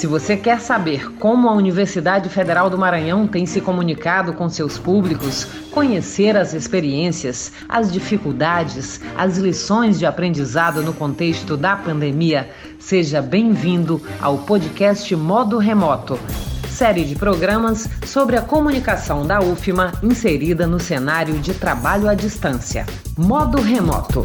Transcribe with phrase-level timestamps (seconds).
[0.00, 4.78] Se você quer saber como a Universidade Federal do Maranhão tem se comunicado com seus
[4.78, 13.20] públicos, conhecer as experiências, as dificuldades, as lições de aprendizado no contexto da pandemia, seja
[13.20, 16.18] bem-vindo ao podcast Modo Remoto
[16.66, 22.86] série de programas sobre a comunicação da UFMA inserida no cenário de trabalho à distância.
[23.18, 24.24] Modo Remoto.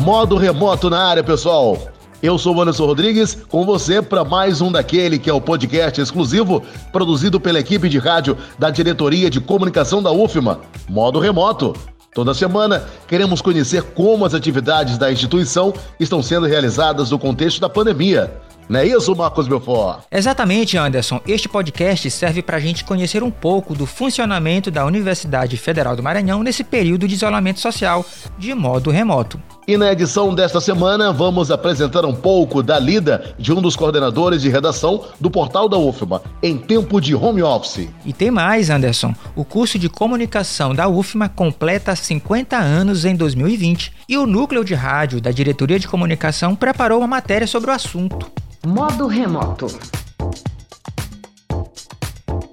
[0.00, 1.76] Modo remoto na área, pessoal.
[2.22, 6.00] Eu sou o Anderson Rodrigues, com você para mais um daquele que é o podcast
[6.00, 11.74] exclusivo produzido pela equipe de rádio da Diretoria de Comunicação da UFMA, Modo Remoto.
[12.14, 17.68] Toda semana queremos conhecer como as atividades da instituição estão sendo realizadas no contexto da
[17.68, 18.40] pandemia.
[18.70, 20.04] Não é isso, Marcos Belfort?
[20.12, 21.20] Exatamente, Anderson.
[21.26, 26.02] Este podcast serve para a gente conhecer um pouco do funcionamento da Universidade Federal do
[26.02, 28.06] Maranhão nesse período de isolamento social,
[28.38, 29.42] de modo remoto.
[29.66, 34.42] E na edição desta semana, vamos apresentar um pouco da lida de um dos coordenadores
[34.42, 37.88] de redação do portal da UFMA, em tempo de home office.
[38.04, 39.14] E tem mais, Anderson.
[39.36, 44.74] O curso de comunicação da UFMA completa 50 anos em 2020 e o núcleo de
[44.74, 48.30] rádio da Diretoria de Comunicação preparou uma matéria sobre o assunto.
[48.66, 49.66] Modo remoto.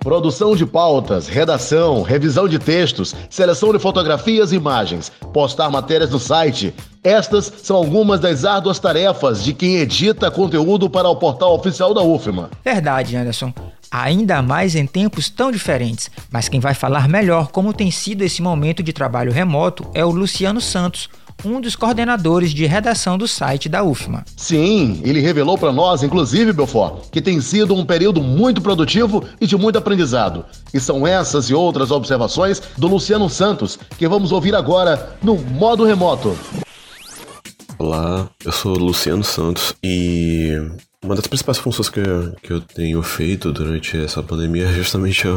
[0.08, 6.18] Produção de pautas, redação, revisão de textos, seleção de fotografias e imagens, postar matérias no
[6.18, 6.74] site.
[7.08, 12.02] Estas são algumas das árduas tarefas de quem edita conteúdo para o portal oficial da
[12.02, 12.50] UFMA.
[12.66, 13.54] Verdade, Anderson.
[13.90, 16.12] Ainda mais em tempos tão diferentes.
[16.30, 20.12] Mas quem vai falar melhor como tem sido esse momento de trabalho remoto é o
[20.12, 21.08] Luciano Santos
[21.46, 24.26] um dos coordenadores de redação do site da UFMA.
[24.36, 29.46] Sim, ele revelou para nós, inclusive, Belfort, que tem sido um período muito produtivo e
[29.46, 30.44] de muito aprendizado.
[30.74, 35.86] E são essas e outras observações do Luciano Santos que vamos ouvir agora no modo
[35.86, 36.36] remoto.
[37.80, 40.52] Olá, eu sou Luciano Santos e
[41.04, 45.28] uma das principais funções que eu, que eu tenho feito durante essa pandemia é justamente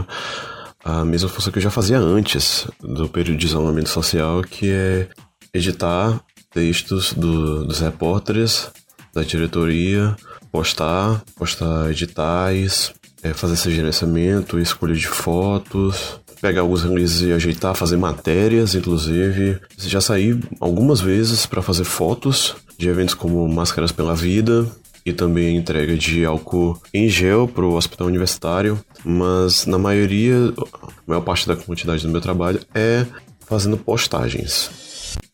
[0.83, 4.71] a, a mesma função que eu já fazia antes do período de isolamento social, que
[4.71, 5.09] é
[5.53, 6.19] editar
[6.51, 8.71] textos do, dos repórteres,
[9.13, 10.17] da diretoria,
[10.51, 17.75] postar, postar editais, é, fazer esse gerenciamento, escolha de fotos, pegar alguns releases e ajeitar,
[17.75, 19.59] fazer matérias, inclusive.
[19.77, 24.67] Já saí algumas vezes para fazer fotos de eventos como Máscaras pela Vida
[25.05, 30.37] e também entrega de álcool em gel para o hospital universitário, mas na maioria,
[30.83, 33.07] a maior parte da quantidade do meu trabalho é
[33.41, 34.71] fazendo postagens.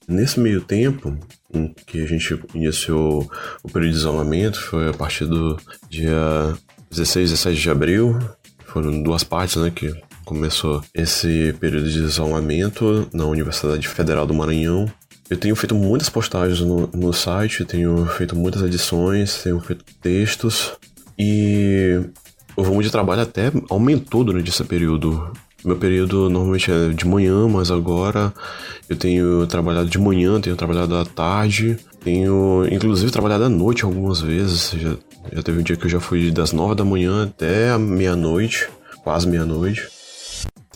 [0.08, 1.16] Nesse meio tempo,
[1.52, 3.28] em que a gente iniciou
[3.62, 5.56] o período de isolamento, foi a partir do
[5.88, 6.56] dia
[6.90, 8.18] 16, 17 de abril,
[8.66, 9.92] foram duas partes, né, que
[10.26, 14.90] começou esse período de isolamento na Universidade Federal do Maranhão.
[15.30, 20.72] Eu tenho feito muitas postagens no, no site, tenho feito muitas edições, tenho feito textos
[21.18, 22.00] e
[22.56, 25.32] o volume de trabalho até aumentou durante esse período.
[25.64, 28.32] Meu período normalmente é de manhã, mas agora
[28.88, 34.20] eu tenho trabalhado de manhã, tenho trabalhado à tarde, tenho inclusive trabalhado à noite algumas
[34.20, 34.72] vezes.
[34.76, 34.96] Já,
[35.32, 38.68] já teve um dia que eu já fui das nove da manhã até a meia-noite,
[39.02, 39.88] quase meia-noite.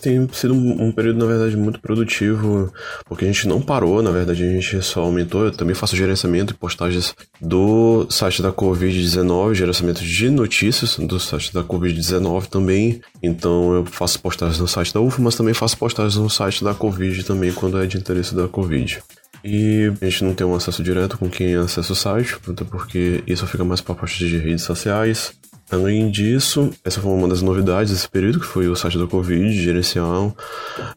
[0.01, 2.73] Tem sido um, um, período, na verdade, muito produtivo,
[3.05, 5.45] porque a gente não parou, na verdade, a gente só aumentou.
[5.45, 11.53] Eu também faço gerenciamento e postagens do site da Covid-19, gerenciamento de notícias do site
[11.53, 12.99] da Covid-19 também.
[13.21, 16.73] Então eu faço postagens no site da UFA, mas também faço postagens no site da
[16.73, 19.03] Covid também, quando é de interesse da Covid.
[19.43, 22.37] E a gente não tem um acesso direto com quem acessa o site,
[22.69, 25.33] porque isso fica mais para a parte de redes sociais.
[25.71, 29.53] Além disso, essa foi uma das novidades desse período, que foi o site da Covid,
[29.53, 30.05] gerenciar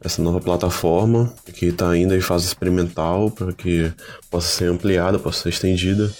[0.00, 3.92] essa nova plataforma, que está ainda em fase experimental, para que
[4.28, 6.12] possa ser ampliada, possa ser estendida.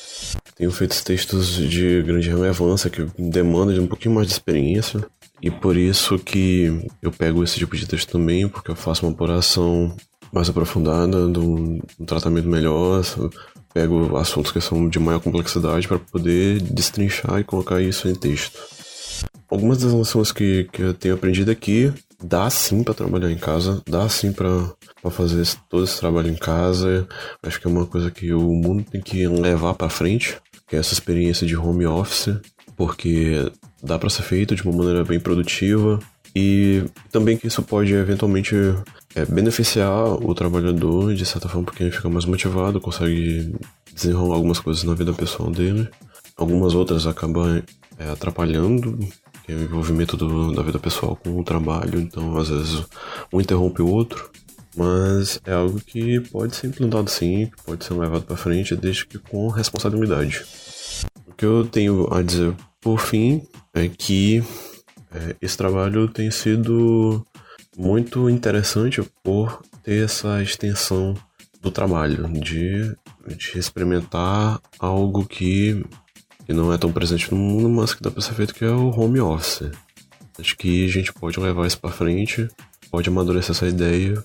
[0.57, 5.05] Tenho feito textos de grande relevância, que demandam de um pouquinho mais de experiência,
[5.43, 9.13] e por isso que eu pego esse tipo de texto também, porque eu faço uma
[9.13, 9.97] apuração
[10.33, 13.03] mais aprofundada, um, um tratamento melhor,
[13.75, 18.57] pego assuntos que são de maior complexidade para poder destrinchar e colocar isso em texto.
[19.51, 21.93] Algumas das lições que, que eu tenho aprendido aqui,
[22.23, 24.71] dá sim para trabalhar em casa, dá sim para
[25.11, 27.07] fazer esse, todo esse trabalho em casa.
[27.43, 30.37] Acho que é uma coisa que o mundo tem que levar para frente,
[30.67, 32.37] que é essa experiência de home office,
[32.77, 33.51] porque
[33.83, 35.99] dá para ser feito de uma maneira bem produtiva
[36.35, 36.83] e
[37.13, 38.55] também que isso pode eventualmente
[39.15, 43.55] é, beneficiar o trabalhador de certa forma, porque ele fica mais motivado, consegue
[43.93, 45.89] desenrolar algumas coisas na vida pessoal dele.
[46.37, 47.63] Algumas outras acabam
[47.99, 48.99] é, atrapalhando
[49.47, 52.83] é o envolvimento do, da vida pessoal com o trabalho, então às vezes
[53.33, 54.31] um interrompe o outro.
[54.77, 59.19] mas é algo que pode ser implantado sim, pode ser levado para frente, desde que
[59.19, 60.45] com responsabilidade.
[61.27, 64.43] O que eu tenho a dizer por fim é que
[65.13, 67.25] é, esse trabalho tem sido
[67.77, 71.15] muito interessante por ter essa extensão
[71.61, 72.95] do trabalho, de,
[73.37, 75.85] de experimentar algo que,
[76.47, 78.71] que não é tão presente no mundo, mas que dá para ser feito, que é
[78.71, 79.71] o home office.
[80.39, 82.49] Acho que a gente pode levar isso para frente,
[82.91, 84.23] pode amadurecer essa ideia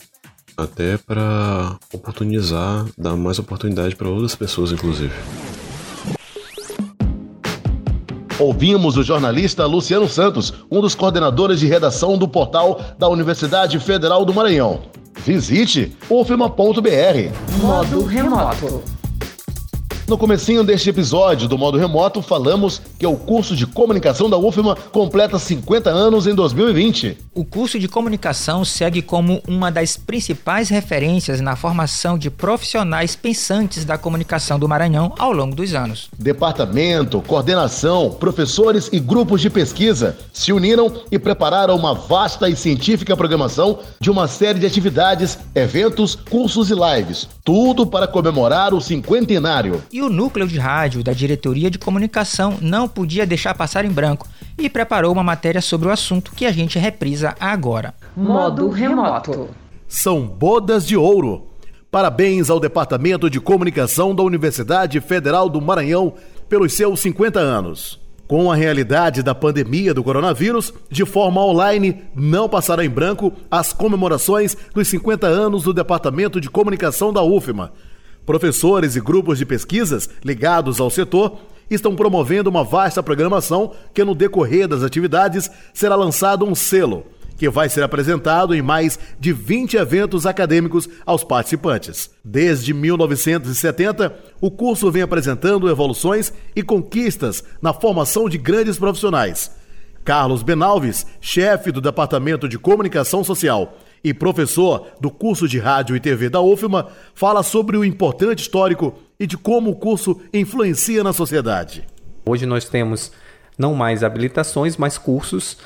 [0.58, 5.14] até para oportunizar, dar mais oportunidade para outras pessoas, inclusive.
[8.40, 14.24] Ouvimos o jornalista Luciano Santos, um dos coordenadores de redação do portal da Universidade Federal
[14.24, 14.80] do Maranhão.
[15.26, 17.60] Visite ufma.br.
[17.62, 18.82] Modo remoto.
[20.08, 24.76] No comecinho deste episódio do modo remoto, falamos que o curso de comunicação da UFMA
[24.92, 27.18] completa 50 anos em 2020.
[27.40, 33.86] O curso de comunicação segue como uma das principais referências na formação de profissionais pensantes
[33.86, 36.10] da comunicação do Maranhão ao longo dos anos.
[36.20, 43.16] Departamento, coordenação, professores e grupos de pesquisa se uniram e prepararam uma vasta e científica
[43.16, 49.82] programação de uma série de atividades, eventos, cursos e lives, tudo para comemorar o cinquentenário.
[49.94, 54.28] E o núcleo de rádio da diretoria de comunicação não podia deixar passar em branco
[54.60, 57.94] e preparou uma matéria sobre o assunto que a gente reprisa agora.
[58.16, 59.50] Modo remoto.
[59.88, 61.48] São bodas de ouro.
[61.92, 66.14] Parabéns ao Departamento de Comunicação da Universidade Federal do Maranhão
[66.48, 68.00] pelos seus 50 anos.
[68.28, 73.74] Com a realidade da pandemia do coronavírus, de forma online, não passará em branco as
[73.74, 77.72] comemorações dos 50 anos do Departamento de Comunicação da UFMA,
[78.30, 84.14] Professores e grupos de pesquisas ligados ao setor estão promovendo uma vasta programação que, no
[84.14, 87.08] decorrer das atividades, será lançado um selo
[87.40, 92.12] que vai ser apresentado em mais de 20 eventos acadêmicos aos participantes.
[92.24, 99.58] Desde 1970, o curso vem apresentando evoluções e conquistas na formação de grandes profissionais.
[100.04, 106.00] Carlos Benalves, chefe do Departamento de Comunicação Social e professor do curso de Rádio e
[106.00, 111.14] TV da UFMA, fala sobre o importante histórico e de como o curso influencia na
[111.14, 111.88] sociedade.
[112.26, 113.14] Hoje nós temos
[113.58, 115.58] não mais habilitações, mas cursos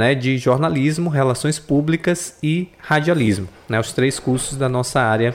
[0.00, 5.34] né, de jornalismo, relações públicas e radialismo, né, os três cursos da nossa área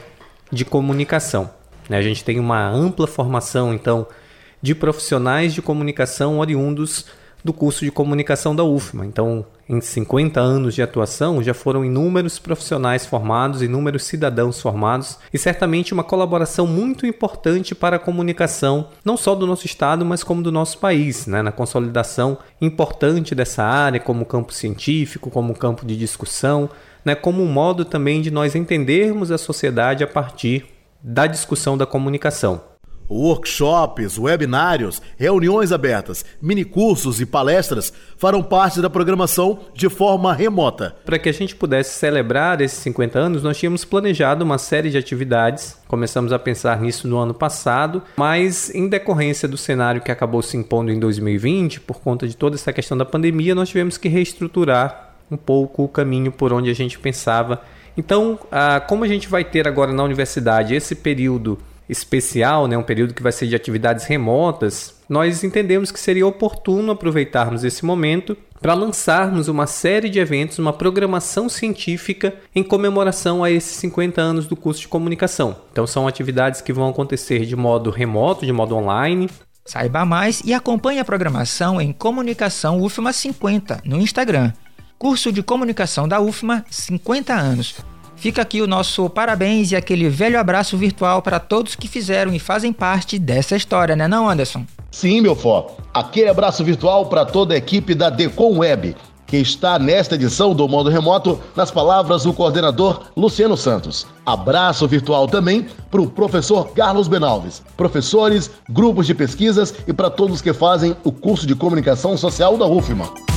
[0.51, 1.51] de comunicação.
[1.88, 4.07] Né, a gente tem uma ampla formação, então,
[4.63, 7.06] de profissionais de comunicação oriundos
[7.45, 9.06] do curso de comunicação da UFMA.
[9.06, 15.38] Então, em 50 anos de atuação, já foram inúmeros profissionais formados, inúmeros cidadãos formados e
[15.38, 20.42] certamente uma colaboração muito importante para a comunicação, não só do nosso estado, mas como
[20.42, 21.44] do nosso país, né?
[21.44, 26.68] na consolidação importante dessa área como campo científico, como campo de discussão,
[27.06, 27.13] né?
[27.13, 30.65] como um modo também de nós entendermos a sociedade a partir
[31.00, 32.59] da discussão da comunicação.
[33.10, 40.96] Workshops, webinários, reuniões abertas, minicursos e palestras farão parte da programação de forma remota.
[41.06, 44.98] Para que a gente pudesse celebrar esses 50 anos, nós tínhamos planejado uma série de
[44.98, 45.78] atividades.
[45.88, 50.57] Começamos a pensar nisso no ano passado, mas em decorrência do cenário que acabou se
[50.57, 55.16] impondo em 2020, por conta de toda essa questão da pandemia, nós tivemos que reestruturar
[55.30, 57.62] um pouco o caminho por onde a gente pensava.
[57.98, 62.83] Então, ah, como a gente vai ter agora na universidade esse período especial, né, um
[62.83, 68.35] período que vai ser de atividades remotas, nós entendemos que seria oportuno aproveitarmos esse momento
[68.61, 74.47] para lançarmos uma série de eventos, uma programação científica em comemoração a esses 50 anos
[74.47, 75.56] do curso de comunicação.
[75.71, 79.30] Então são atividades que vão acontecer de modo remoto, de modo online.
[79.63, 84.51] Saiba mais e acompanhe a programação em Comunicação UFMA 50 no Instagram.
[84.97, 87.75] Curso de Comunicação da UFMA 50 anos.
[88.16, 92.40] Fica aqui o nosso parabéns e aquele velho abraço virtual para todos que fizeram e
[92.40, 94.66] fazem parte dessa história, né não, Anderson?
[94.90, 95.76] Sim, meu fó.
[95.94, 98.95] Aquele abraço virtual para toda a equipe da Decom Web,
[99.28, 104.07] que está nesta edição do Modo Remoto, nas palavras do coordenador Luciano Santos.
[104.26, 110.42] Abraço virtual também para o professor Carlos Benalves, professores, grupos de pesquisas e para todos
[110.42, 113.34] que fazem o curso de comunicação social da UFMA.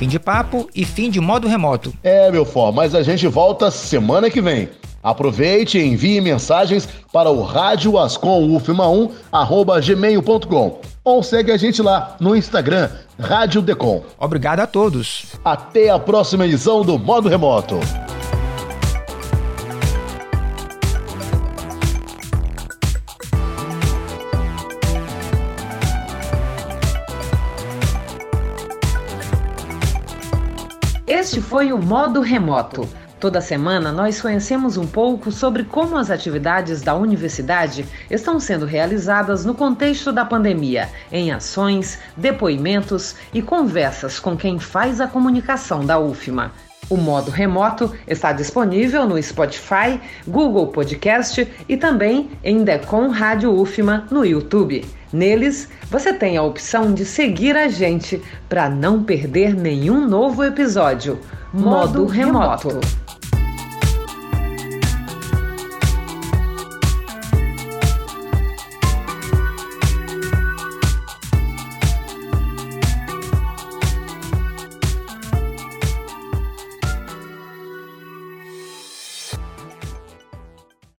[0.00, 1.92] Fim de papo e fim de modo remoto.
[2.02, 4.70] É, meu fó, mas a gente volta semana que vem.
[5.02, 9.10] Aproveite e envie mensagens para o rádio ascomufma1
[9.84, 12.88] gmail.com ou segue a gente lá no Instagram,
[13.18, 14.02] Rádio Decom.
[14.18, 15.36] Obrigado a todos.
[15.44, 17.78] Até a próxima edição do Modo Remoto.
[31.30, 32.88] Este foi o Modo Remoto.
[33.20, 39.44] Toda semana nós conhecemos um pouco sobre como as atividades da universidade estão sendo realizadas
[39.44, 46.00] no contexto da pandemia, em ações, depoimentos e conversas com quem faz a comunicação da
[46.00, 46.50] UFMA.
[46.88, 54.06] O modo remoto está disponível no Spotify, Google Podcast e também em Decon Rádio UFMA
[54.10, 54.84] no YouTube.
[55.12, 61.18] Neles, você tem a opção de seguir a gente para não perder nenhum novo episódio.
[61.52, 62.68] Modo, modo remoto.
[62.68, 63.09] remoto.